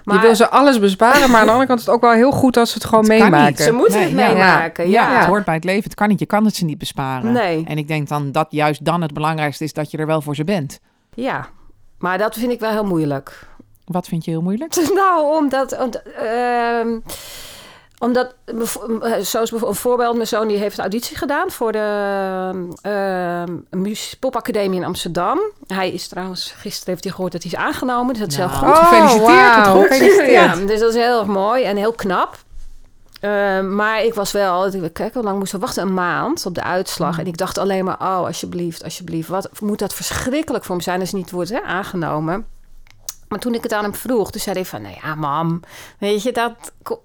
[0.03, 2.11] Maar je wil ze alles besparen, maar aan de andere kant is het ook wel
[2.11, 3.47] heel goed als ze het gewoon Het kan meemaken.
[3.47, 3.59] niet.
[3.61, 4.53] ze moeten Nee, het ja.
[4.53, 4.89] meemaken.
[4.89, 5.83] Ja, Ja, het hoort bij het leven.
[5.83, 6.19] Het kan niet.
[6.19, 7.31] Je kan het ze niet besparen.
[7.31, 7.63] Nee.
[7.67, 10.35] En ik denk dan dat juist dan het belangrijkste is dat je er wel voor
[10.35, 10.79] ze bent.
[11.13, 11.47] ja.
[11.97, 13.47] Maar dat vind ik wel heel moeilijk.
[13.87, 14.75] Wat vind je heel moeilijk?
[14.93, 15.77] Nou, omdat...
[15.79, 16.99] omdat ehm,
[17.99, 21.71] omdat, bevo- eh, zoals bijvoorbeeld een voorbeeld, mijn zoon die heeft een auditie gedaan voor
[21.71, 22.67] de
[23.69, 25.39] Mus- Popacademie in Amsterdam.
[25.67, 28.49] Hij is trouwens, gisteren heeft hij gehoord dat hij is aangenomen, dus dat is Nou,
[28.49, 28.67] heel goed.
[28.67, 29.67] Oh, gefeliciteerd.
[29.67, 29.81] goed.
[29.87, 30.31] Gefeliciteerd.
[30.31, 32.37] Ja, dus dat is heel erg mooi en heel knap.
[33.69, 35.83] Maar ik was wel, kijk hoe lang moesten we wachten?
[35.83, 37.13] Een maand op de uitslag.
[37.13, 37.19] Mm.
[37.19, 39.27] En ik dacht alleen maar, oh, alsjeblieft, alsjeblieft.
[39.29, 42.45] Wat moet dat verschrikkelijk voor hem zijn als hij niet wordt hè, aangenomen.
[43.27, 44.81] Maar toen ik het aan hem vroeg, toen zei hij van...
[44.81, 45.59] nou ja, mam,
[45.99, 46.53] weet je, dat,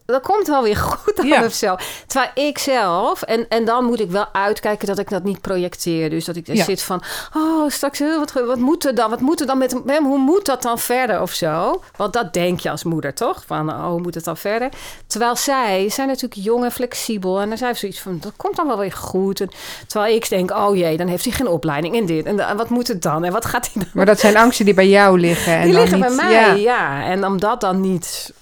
[0.05, 1.45] dat komt wel weer goed Ja.
[1.45, 1.77] of zo.
[2.07, 3.23] Terwijl ik zelf...
[3.23, 6.11] En, en dan moet ik wel uitkijken dat ik dat niet projecteer.
[6.11, 6.65] Dus dat ik er Ja.
[6.65, 7.03] zit van...
[7.37, 9.11] oh, straks, eh, wat, wat moet er dan?
[9.11, 10.05] Wat moet er dan met hem?
[10.07, 11.83] Hoe moet dat dan verder of zo?
[11.97, 13.43] Want dat denk je als moeder, toch?
[13.47, 14.69] Van, oh, hoe moet het dan verder?
[15.07, 17.41] Terwijl zij zijn natuurlijk jong en flexibel.
[17.41, 19.41] En dan zijn ze zoiets van, dat komt dan wel weer goed.
[19.41, 19.51] En,
[19.87, 22.27] terwijl ik denk, oh jee, dan heeft hij geen opleiding en dit.
[22.27, 23.25] En, wat moet het dan?
[23.25, 25.53] En wat gaat hij dan Maar dat zijn angsten die bij jou liggen.
[25.53, 26.53] En die dan liggen niet, bij mij, Ja.
[26.55, 27.03] ja.
[27.05, 28.33] En om dat dan niet...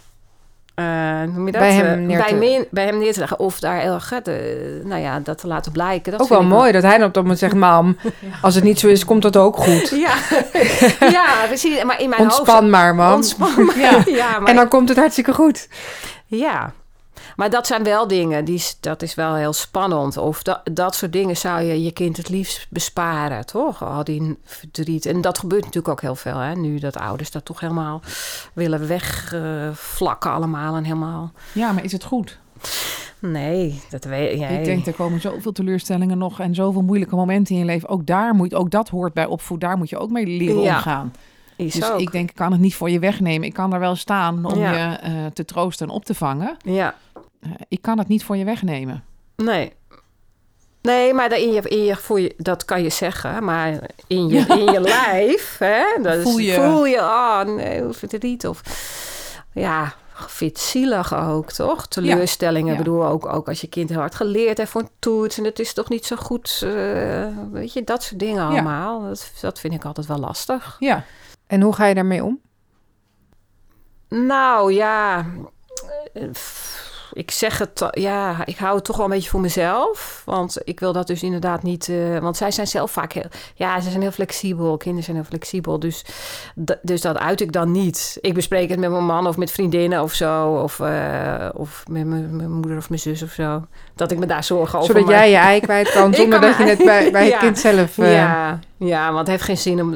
[0.74, 0.84] eh,
[1.34, 1.60] noem je dat?
[1.60, 3.38] Bij hem Eh, neer bij, te- me- bij hem neer te leggen.
[3.38, 6.12] Of daar heel erg, de, nou ja, dat te laten blijken.
[6.12, 7.54] Dat Ook wel mooi dat hij dan op dat moment zegt...
[7.54, 7.96] Mam,
[8.42, 9.90] als het niet zo is, komt dat ook goed.
[10.06, 10.14] Ja,
[11.18, 11.82] ja, precies.
[11.84, 12.96] Maar in mijn Ontspan maar, hoofd...
[12.96, 13.14] mam.
[13.14, 13.78] Ontspan maar.
[13.78, 14.02] Ja.
[14.06, 15.68] Ja, maar, En dan komt het hartstikke goed.
[16.26, 16.72] ja.
[17.36, 20.16] Maar dat zijn wel dingen, die, dat is wel heel spannend.
[20.16, 23.84] Of dat, dat soort dingen zou je je kind het liefst besparen, toch?
[23.84, 25.06] Al die verdriet.
[25.06, 26.54] En dat gebeurt natuurlijk ook heel veel, hè?
[26.54, 28.00] Nu dat ouders dat toch helemaal
[28.52, 31.32] willen wegvlakken allemaal en helemaal...
[31.52, 32.38] Ja, maar is het goed?
[33.18, 34.58] Nee, dat weet jij.
[34.58, 37.88] Ik denk, er komen zoveel teleurstellingen nog en zoveel moeilijke momenten in je leven.
[37.88, 39.60] Ook daar moet, ook dat hoort bij opvoed.
[39.60, 41.12] Daar moet je ook mee leren Ja, omgaan.
[41.56, 42.00] Dus ook.
[42.00, 43.46] ik denk, ik kan het niet voor je wegnemen.
[43.46, 44.72] Ik kan er wel staan om Ja.
[44.72, 46.56] je eh, te troosten en op te vangen.
[46.64, 46.94] Ja,
[47.40, 49.04] Eh, ik kan het niet voor je wegnemen.
[49.36, 49.72] nee.
[50.82, 53.44] Nee, maar dat, in je, in je, voor je, dat kan je zeggen.
[53.44, 57.92] Maar in je, in je lijf, hè, dat Voel je- voel je, oh nee, hoe
[57.92, 58.46] verdriet.
[58.46, 58.62] Of
[59.52, 61.86] ja, vind zielig ook, toch?
[61.86, 62.66] Teleurstellingen.
[62.66, 62.72] Ja.
[62.72, 65.38] Ik bedoel, ook, ook als je kind heel hard geleerd heeft voor een toets...
[65.38, 69.00] en het is toch niet zo goed, eh, weet je, dat soort dingen allemaal.
[69.02, 70.76] Dat, dat vind ik altijd wel lastig.
[70.78, 71.04] Ja,
[71.46, 72.40] En hoe ga je daarmee om?
[74.08, 75.26] Nou ja,
[76.12, 76.28] eh,
[77.12, 80.22] ik zeg het, ja, ik hou het toch wel een beetje voor mezelf.
[80.24, 83.80] Want ik wil dat dus inderdaad niet, eh, want zij zijn zelf vaak heel, ja,
[83.80, 84.76] ze zijn heel flexibel.
[84.76, 85.78] Kinderen zijn heel flexibel.
[85.78, 86.04] Dus,
[86.82, 88.18] dus dat uit ik dan niet.
[88.20, 90.48] Ik bespreek het met mijn man of met vriendinnen of zo.
[90.48, 93.64] Of, eh, of met mijn moeder of mijn zus of zo.
[93.94, 95.18] Dat ik me daar zorgen over Zodat maak.
[95.18, 97.98] jij je ei kwijt kan zonder dat je het bij, bij het kind zelf...
[97.98, 99.94] eh, Ja, ja, want het heeft geen zin om,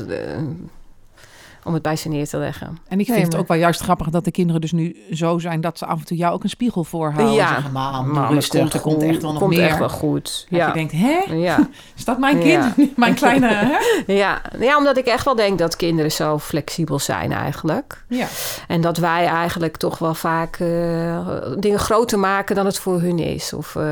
[1.65, 2.67] om het bij ze neer te leggen.
[2.89, 5.39] en ik vind Nee, het ook wel juist grappig dat de kinderen dus nu zo
[5.39, 5.61] zijn...
[5.61, 7.35] dat ze af en toe jou ook een spiegel voorhouden.
[7.35, 7.59] Ja.
[7.73, 9.67] Maar rustig, er komt echt wel nog komt meer.
[9.67, 10.47] echt wel goed.
[10.51, 10.67] Dat Ja.
[10.67, 11.35] je denkt, hè?
[11.35, 11.69] ja.
[11.97, 12.75] Is dat mijn kind?
[12.97, 13.77] Mijn kleine, hè?
[14.13, 14.41] Ja.
[14.59, 18.05] ja, omdat ik echt wel denk dat kinderen zo flexibel zijn eigenlijk.
[18.09, 18.27] Ja.
[18.69, 23.19] En dat wij eigenlijk toch wel vaak eh, dingen groter maken dan het voor hun
[23.19, 23.53] is.
[23.53, 23.85] Of eh,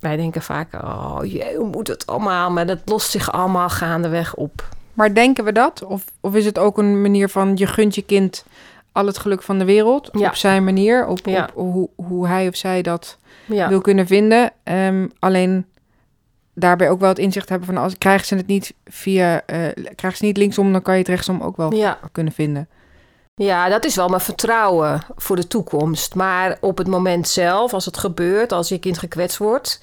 [0.00, 2.50] wij denken vaak, oh jee, hoe moet het allemaal?
[2.50, 4.68] Maar dat lost zich allemaal gaandeweg op.
[4.92, 5.84] Maar denken we dat?
[5.84, 8.44] Of, of is het ook een manier van je gunt je kind
[8.92, 10.26] al het geluk van de wereld Ja.
[10.28, 11.42] op zijn manier, op, Ja.
[11.54, 14.50] op hoe, hoe hij of zij dat Ja, wil kunnen vinden.
[14.62, 15.66] Ehm, alleen
[16.54, 19.56] daarbij ook wel het inzicht hebben van als krijgen ze het niet via, eh
[19.94, 21.72] krijgen ze niet linksom, dan kan je het rechtsom ook wel
[22.12, 22.68] kunnen vinden.
[23.34, 26.14] Ja, dat is wel mijn vertrouwen voor de toekomst.
[26.14, 29.82] Maar op het moment zelf, als het gebeurt, als je kind gekwetst wordt...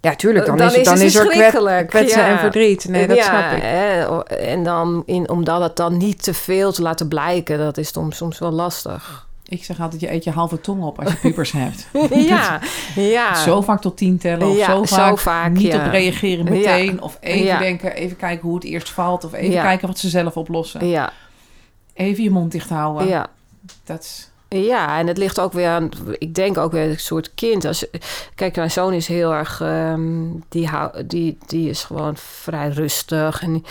[0.00, 0.46] Ja, tuurlijk.
[0.46, 2.28] Dan, Dan is, het, is dan het is er kwet, kwetsen ja.
[2.28, 2.88] en verdriet.
[2.88, 3.62] Nee, dat ja, snap ik.
[3.62, 7.88] Hè, en dan, in, omdat het dan niet te veel te laten blijken, dat is
[7.88, 9.28] soms, soms wel lastig.
[9.48, 11.86] Ik zeg altijd, je eet je halve tong op als je pubers hebt.
[12.28, 12.60] ja,
[12.94, 13.34] ja.
[13.34, 15.86] Zo vaak tot tien tellen of Ja, zo zo vaak, vaak, niet ja.
[15.86, 16.94] op reageren meteen.
[16.94, 17.00] Ja.
[17.00, 17.58] Of even Ja.
[17.58, 19.24] denken, even kijken hoe het eerst valt.
[19.24, 19.62] Of even Ja.
[19.62, 20.86] kijken wat ze zelf oplossen.
[20.86, 21.12] Ja,
[21.94, 23.08] Even je mond dicht houden.
[23.08, 23.26] ja.
[23.84, 24.29] Dat is...
[24.54, 27.64] Ja, en het ligt ook weer aan, ik denk ook weer een soort kind.
[27.64, 27.86] Als,
[28.34, 30.68] kijk, mijn zoon is heel erg, ehm, die,
[31.06, 33.42] die, die is gewoon vrij rustig.
[33.42, 33.64] En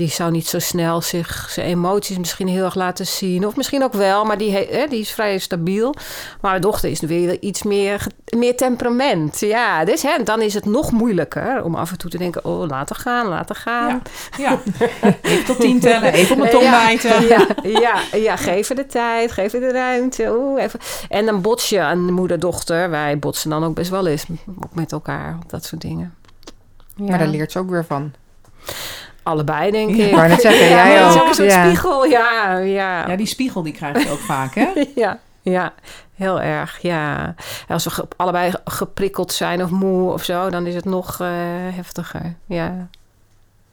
[0.00, 3.46] die zou niet zo snel zich, zijn emoties misschien heel erg laten zien.
[3.46, 5.94] Of misschien ook wel, maar die, he- hè, die is vrij stabiel.
[6.40, 9.40] Maar mijn dochter is weer iets meer, meer temperament.
[9.40, 12.44] Ja, dus hè, dan is het nog moeilijker om af en toe te denken...
[12.44, 14.02] oh, laten gaan, laten gaan.
[14.38, 14.60] Ja, ja.
[15.22, 17.26] even tot tien tellen, even op mijn tong ja, bijten.
[17.26, 20.32] Ja, ja, ja, geef er de tijd, geef er de ruimte.
[20.36, 20.80] Oeh, even.
[21.08, 22.90] En dan bots je aan moeder-dochter.
[22.90, 24.24] Wij botsen dan ook best wel eens
[24.62, 26.14] ook met elkaar op dat soort dingen.
[26.96, 27.04] Ja.
[27.04, 28.12] Maar daar leert ze ook weer van.
[29.22, 30.14] Allebei, denk ik.
[30.14, 31.32] Wou net zeggen, jij ja, ook.
[31.34, 31.64] soort Ja.
[31.64, 32.04] spiegel.
[32.04, 33.08] Ja, ja.
[33.08, 34.68] Ja, die spiegel die krijg je ook vaak, hè?
[34.94, 35.72] ja, ja,
[36.14, 36.78] heel erg.
[36.82, 37.34] Ja.
[37.68, 41.28] Als we ge- allebei geprikkeld zijn of moe of zo, dan is het nog eh,
[41.74, 42.34] heftiger.
[42.46, 42.88] Ja.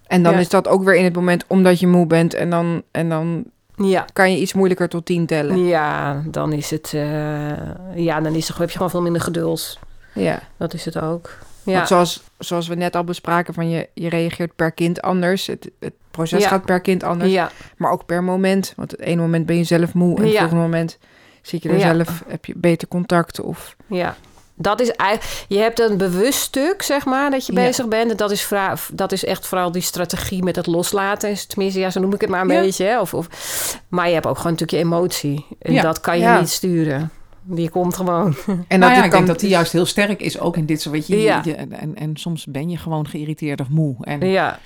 [0.07, 0.39] En dan Ja.
[0.39, 2.33] is dat ook weer in het moment omdat je moe bent.
[2.33, 3.43] En dan, en dan
[3.75, 4.05] Ja.
[4.13, 5.65] kan je iets moeilijker tot tien tellen.
[5.65, 6.91] Ja, dan is het.
[6.93, 9.79] eh, ja, dan is het, heb je gewoon veel minder geduld.
[10.13, 10.39] Ja.
[10.57, 11.29] Dat is het ook.
[11.67, 11.73] Ja.
[11.73, 15.47] Want zoals, zoals we net al bespraken, van je, je reageert per kind anders.
[15.47, 16.47] Het, het proces Ja.
[16.49, 17.31] gaat per kind anders.
[17.31, 18.73] Ja, Maar ook per moment.
[18.75, 20.17] Want het ene moment ben je zelf moe.
[20.17, 20.97] En het volgende moment
[21.41, 23.41] zit je er zelf, heb je beter contact.
[23.41, 24.15] Of, ja.
[24.59, 28.11] Dat is eigenlijk, je hebt een bewust stuk, zeg maar, dat je bezig bent.
[28.11, 28.49] En dat is,
[28.93, 31.47] dat is echt vooral die strategie met het loslaten.
[31.47, 32.85] Tenminste, ja, zo noem ik het maar een beetje.
[32.85, 32.99] Hè?
[32.99, 33.27] Of, of,
[33.87, 35.45] maar je hebt ook gewoon natuurlijk je emotie.
[35.59, 37.11] En dat kan je niet sturen.
[37.49, 38.35] Die komt gewoon.
[38.67, 40.65] en nou ja, het ik kan- denk dat die juist heel sterk is, ook in
[40.65, 41.41] dit soort, weet je, Ja.
[41.45, 43.95] je- en, en soms ben je gewoon geïrriteerd of moe.
[44.05, 44.59] En Ja.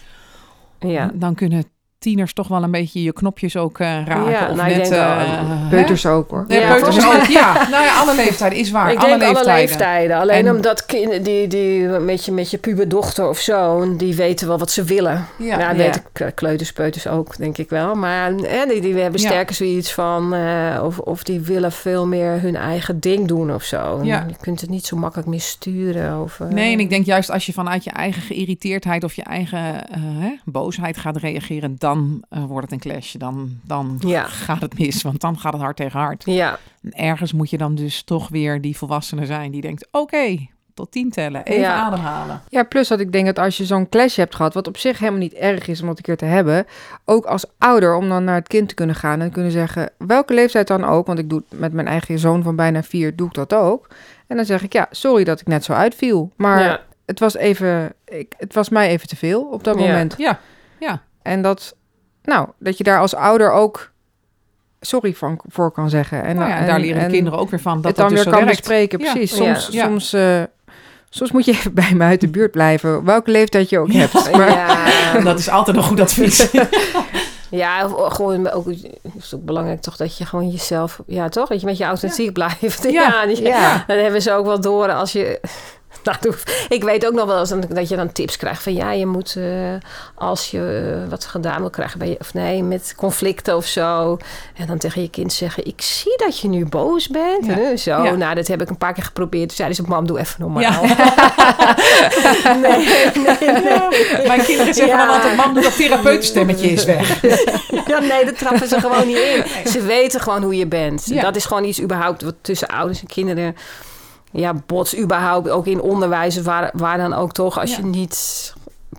[0.80, 1.12] Ja.
[1.14, 1.64] dan kunnen
[2.02, 4.32] tieners toch wel een beetje je knopjes ook eh, raken.
[4.32, 6.46] Ja, of nou, ik net, wel, eh, Peuters ook hoor.
[6.48, 7.54] Nee, Ja, peuters ook, ja.
[7.72, 8.92] Nou ja, alle leeftijden is waar.
[8.92, 9.52] ik alle denk leeftijden.
[9.52, 10.18] alle leeftijden.
[10.18, 14.48] Alleen En- omdat kinderen die, die met, je, met je puberdochter of zo, die weten
[14.48, 15.26] wel wat ze willen.
[15.38, 15.68] Ja, Ja, ja.
[15.68, 17.96] dat weten k- kleuters, peuters ook, denk ik wel.
[17.96, 19.28] Maar hè, die, die hebben Ja.
[19.28, 20.34] sterker zoiets van...
[20.34, 23.98] eh, of, of die willen veel meer hun eigen ding doen of zo.
[24.00, 24.26] En Ja.
[24.28, 26.22] Je kunt het niet zo makkelijk meer sturen.
[26.22, 29.24] Of, eh, Nee, en ik denk juist als je vanuit je eigen geïrriteerdheid of je
[29.24, 29.60] eigen
[29.90, 33.14] eh, hè, boosheid gaat reageren, dan eh, wordt het een clash.
[33.14, 34.24] Dan, dan Ja.
[34.24, 36.24] gaat het mis, want dan gaat het hard tegen hard.
[36.26, 40.48] Ja, En ergens moet je dan dus toch weer die volwassene zijn die denkt, oké,
[40.74, 41.74] tot tien tellen, even Ja.
[41.74, 42.42] ademhalen.
[42.50, 45.00] Ja, plus dat ik denk dat als je zo'n clash hebt gehad, wat op zich
[45.00, 46.66] helemaal niet erg is om dat een keer te hebben,
[47.06, 50.34] ook als ouder om dan naar het kind te kunnen gaan en kunnen zeggen, welke
[50.34, 53.28] leeftijd dan ook, want ik doe het met mijn eigen zoon van bijna vier, doe
[53.28, 53.88] ik dat ook.
[54.28, 57.36] En dan zeg ik, ja, sorry dat ik net zo uitviel, maar ja, het was
[57.36, 59.86] even, ik, het was mij even te veel op dat Ja.
[59.86, 60.16] moment.
[60.18, 60.40] Ja,
[60.80, 61.02] ja.
[61.22, 61.76] En dat,
[62.32, 63.92] nou, dat je daar als ouder ook
[64.82, 66.24] sorry van, voor kan zeggen.
[66.24, 67.96] En, Nou ja, en en- daar leren de en kinderen ook weer van dat het
[67.96, 68.60] dat dan dus weer zo kan werkt.
[68.60, 69.38] bespreken, precies.
[69.38, 69.56] Ja.
[69.56, 69.86] Soms, Ja.
[69.86, 70.42] soms, eh,
[71.10, 74.32] soms moet je even bij me uit de buurt blijven, welke leeftijd je ook hebt.
[74.32, 75.20] Maar, ja.
[75.24, 76.48] Dat is altijd een goed advies.
[77.50, 81.60] Ja, gewoon ook, het is ook belangrijk toch dat je gewoon jezelf, ja toch, dat
[81.60, 82.84] je met je authentiek blijft.
[82.92, 83.84] Ja, ja.
[83.88, 85.40] dat hebben ze ook wel door als je.
[86.04, 86.34] Nou,
[86.70, 89.36] ik weet ook nog wel eens dat je dan tips krijgt van ja, je moet
[89.38, 89.44] eh,
[90.16, 94.18] als je eh, wat gedaan wil krijgen bij je, of nee, met conflicten of zo.
[94.56, 97.46] En dan tegen je kind zeggen: Ik zie dat je nu boos bent.
[97.46, 97.60] Ja.
[97.60, 98.04] En zo.
[98.04, 98.16] Ja.
[98.16, 99.48] Nou, dat heb ik een paar keer geprobeerd.
[99.48, 100.62] Toen zeiden ze: Mam, doe even normaal.
[100.62, 100.82] Ja.
[102.62, 104.28] nee, nee, nee.
[104.28, 107.22] Mijn kinderen zeggen dan altijd, mam, doe dat therapeutstemmetje is weg.
[107.88, 109.72] Ja, nee, dat trappen ze gewoon niet in.
[109.72, 111.22] Ze weten gewoon hoe je bent.
[111.22, 113.56] Dat is gewoon iets überhaupt wat tussen ouders en kinderen...
[114.32, 117.60] Ja, bots überhaupt ook in onderwijs, waar, waar dan ook toch...
[117.60, 117.78] als Ja.
[117.78, 118.54] je niet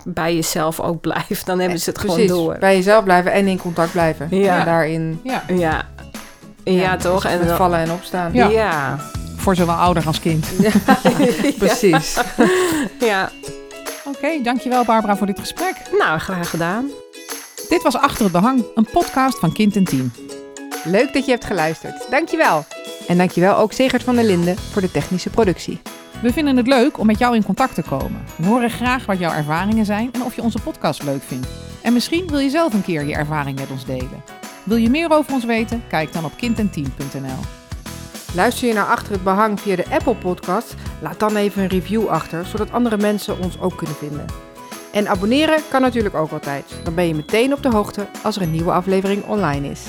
[0.05, 2.57] bij jezelf ook blijft, dan hebben ze het Precies, gewoon door.
[2.59, 4.27] bij jezelf blijven en in contact blijven.
[4.31, 4.59] Ja.
[4.59, 5.83] En daarin Ja, Ja,
[6.65, 7.25] ja, toch?
[7.25, 8.33] en En dan, vallen en opstaan.
[8.33, 8.49] Ja.
[8.49, 8.99] ja.
[9.37, 10.47] voor zowel ouder als kind.
[11.59, 12.19] Precies.
[13.01, 13.31] ja.
[14.05, 15.75] Oké, dankjewel Barbara voor dit gesprek.
[15.99, 16.91] Nou, graag gedaan.
[17.69, 20.13] Dit was Achter het Behang, een podcast van Kind en Team.
[20.85, 22.07] Leuk dat je hebt geluisterd.
[22.11, 22.65] Dankjewel.
[23.09, 25.81] En dankjewel ook Segert van der Linden voor de technische productie.
[26.23, 28.25] We vinden het leuk om met jou in contact te komen.
[28.37, 31.49] We horen graag wat jouw ervaringen zijn en of je onze podcast leuk vindt.
[31.83, 34.23] En misschien wil je zelf een keer je ervaring met ons delen.
[34.65, 35.83] Wil je meer over ons weten?
[35.89, 37.41] Kijk dan op kindenteam.nl.
[38.35, 42.09] Luister je naar Achter het Behang via de Apple Podcast, Laat dan even een review
[42.09, 44.27] achter, zodat andere mensen ons ook kunnen vinden.
[44.93, 46.65] En abonneren kan natuurlijk ook altijd.
[46.85, 49.81] Dan ben je meteen op de hoogte als er een nieuwe aflevering online is.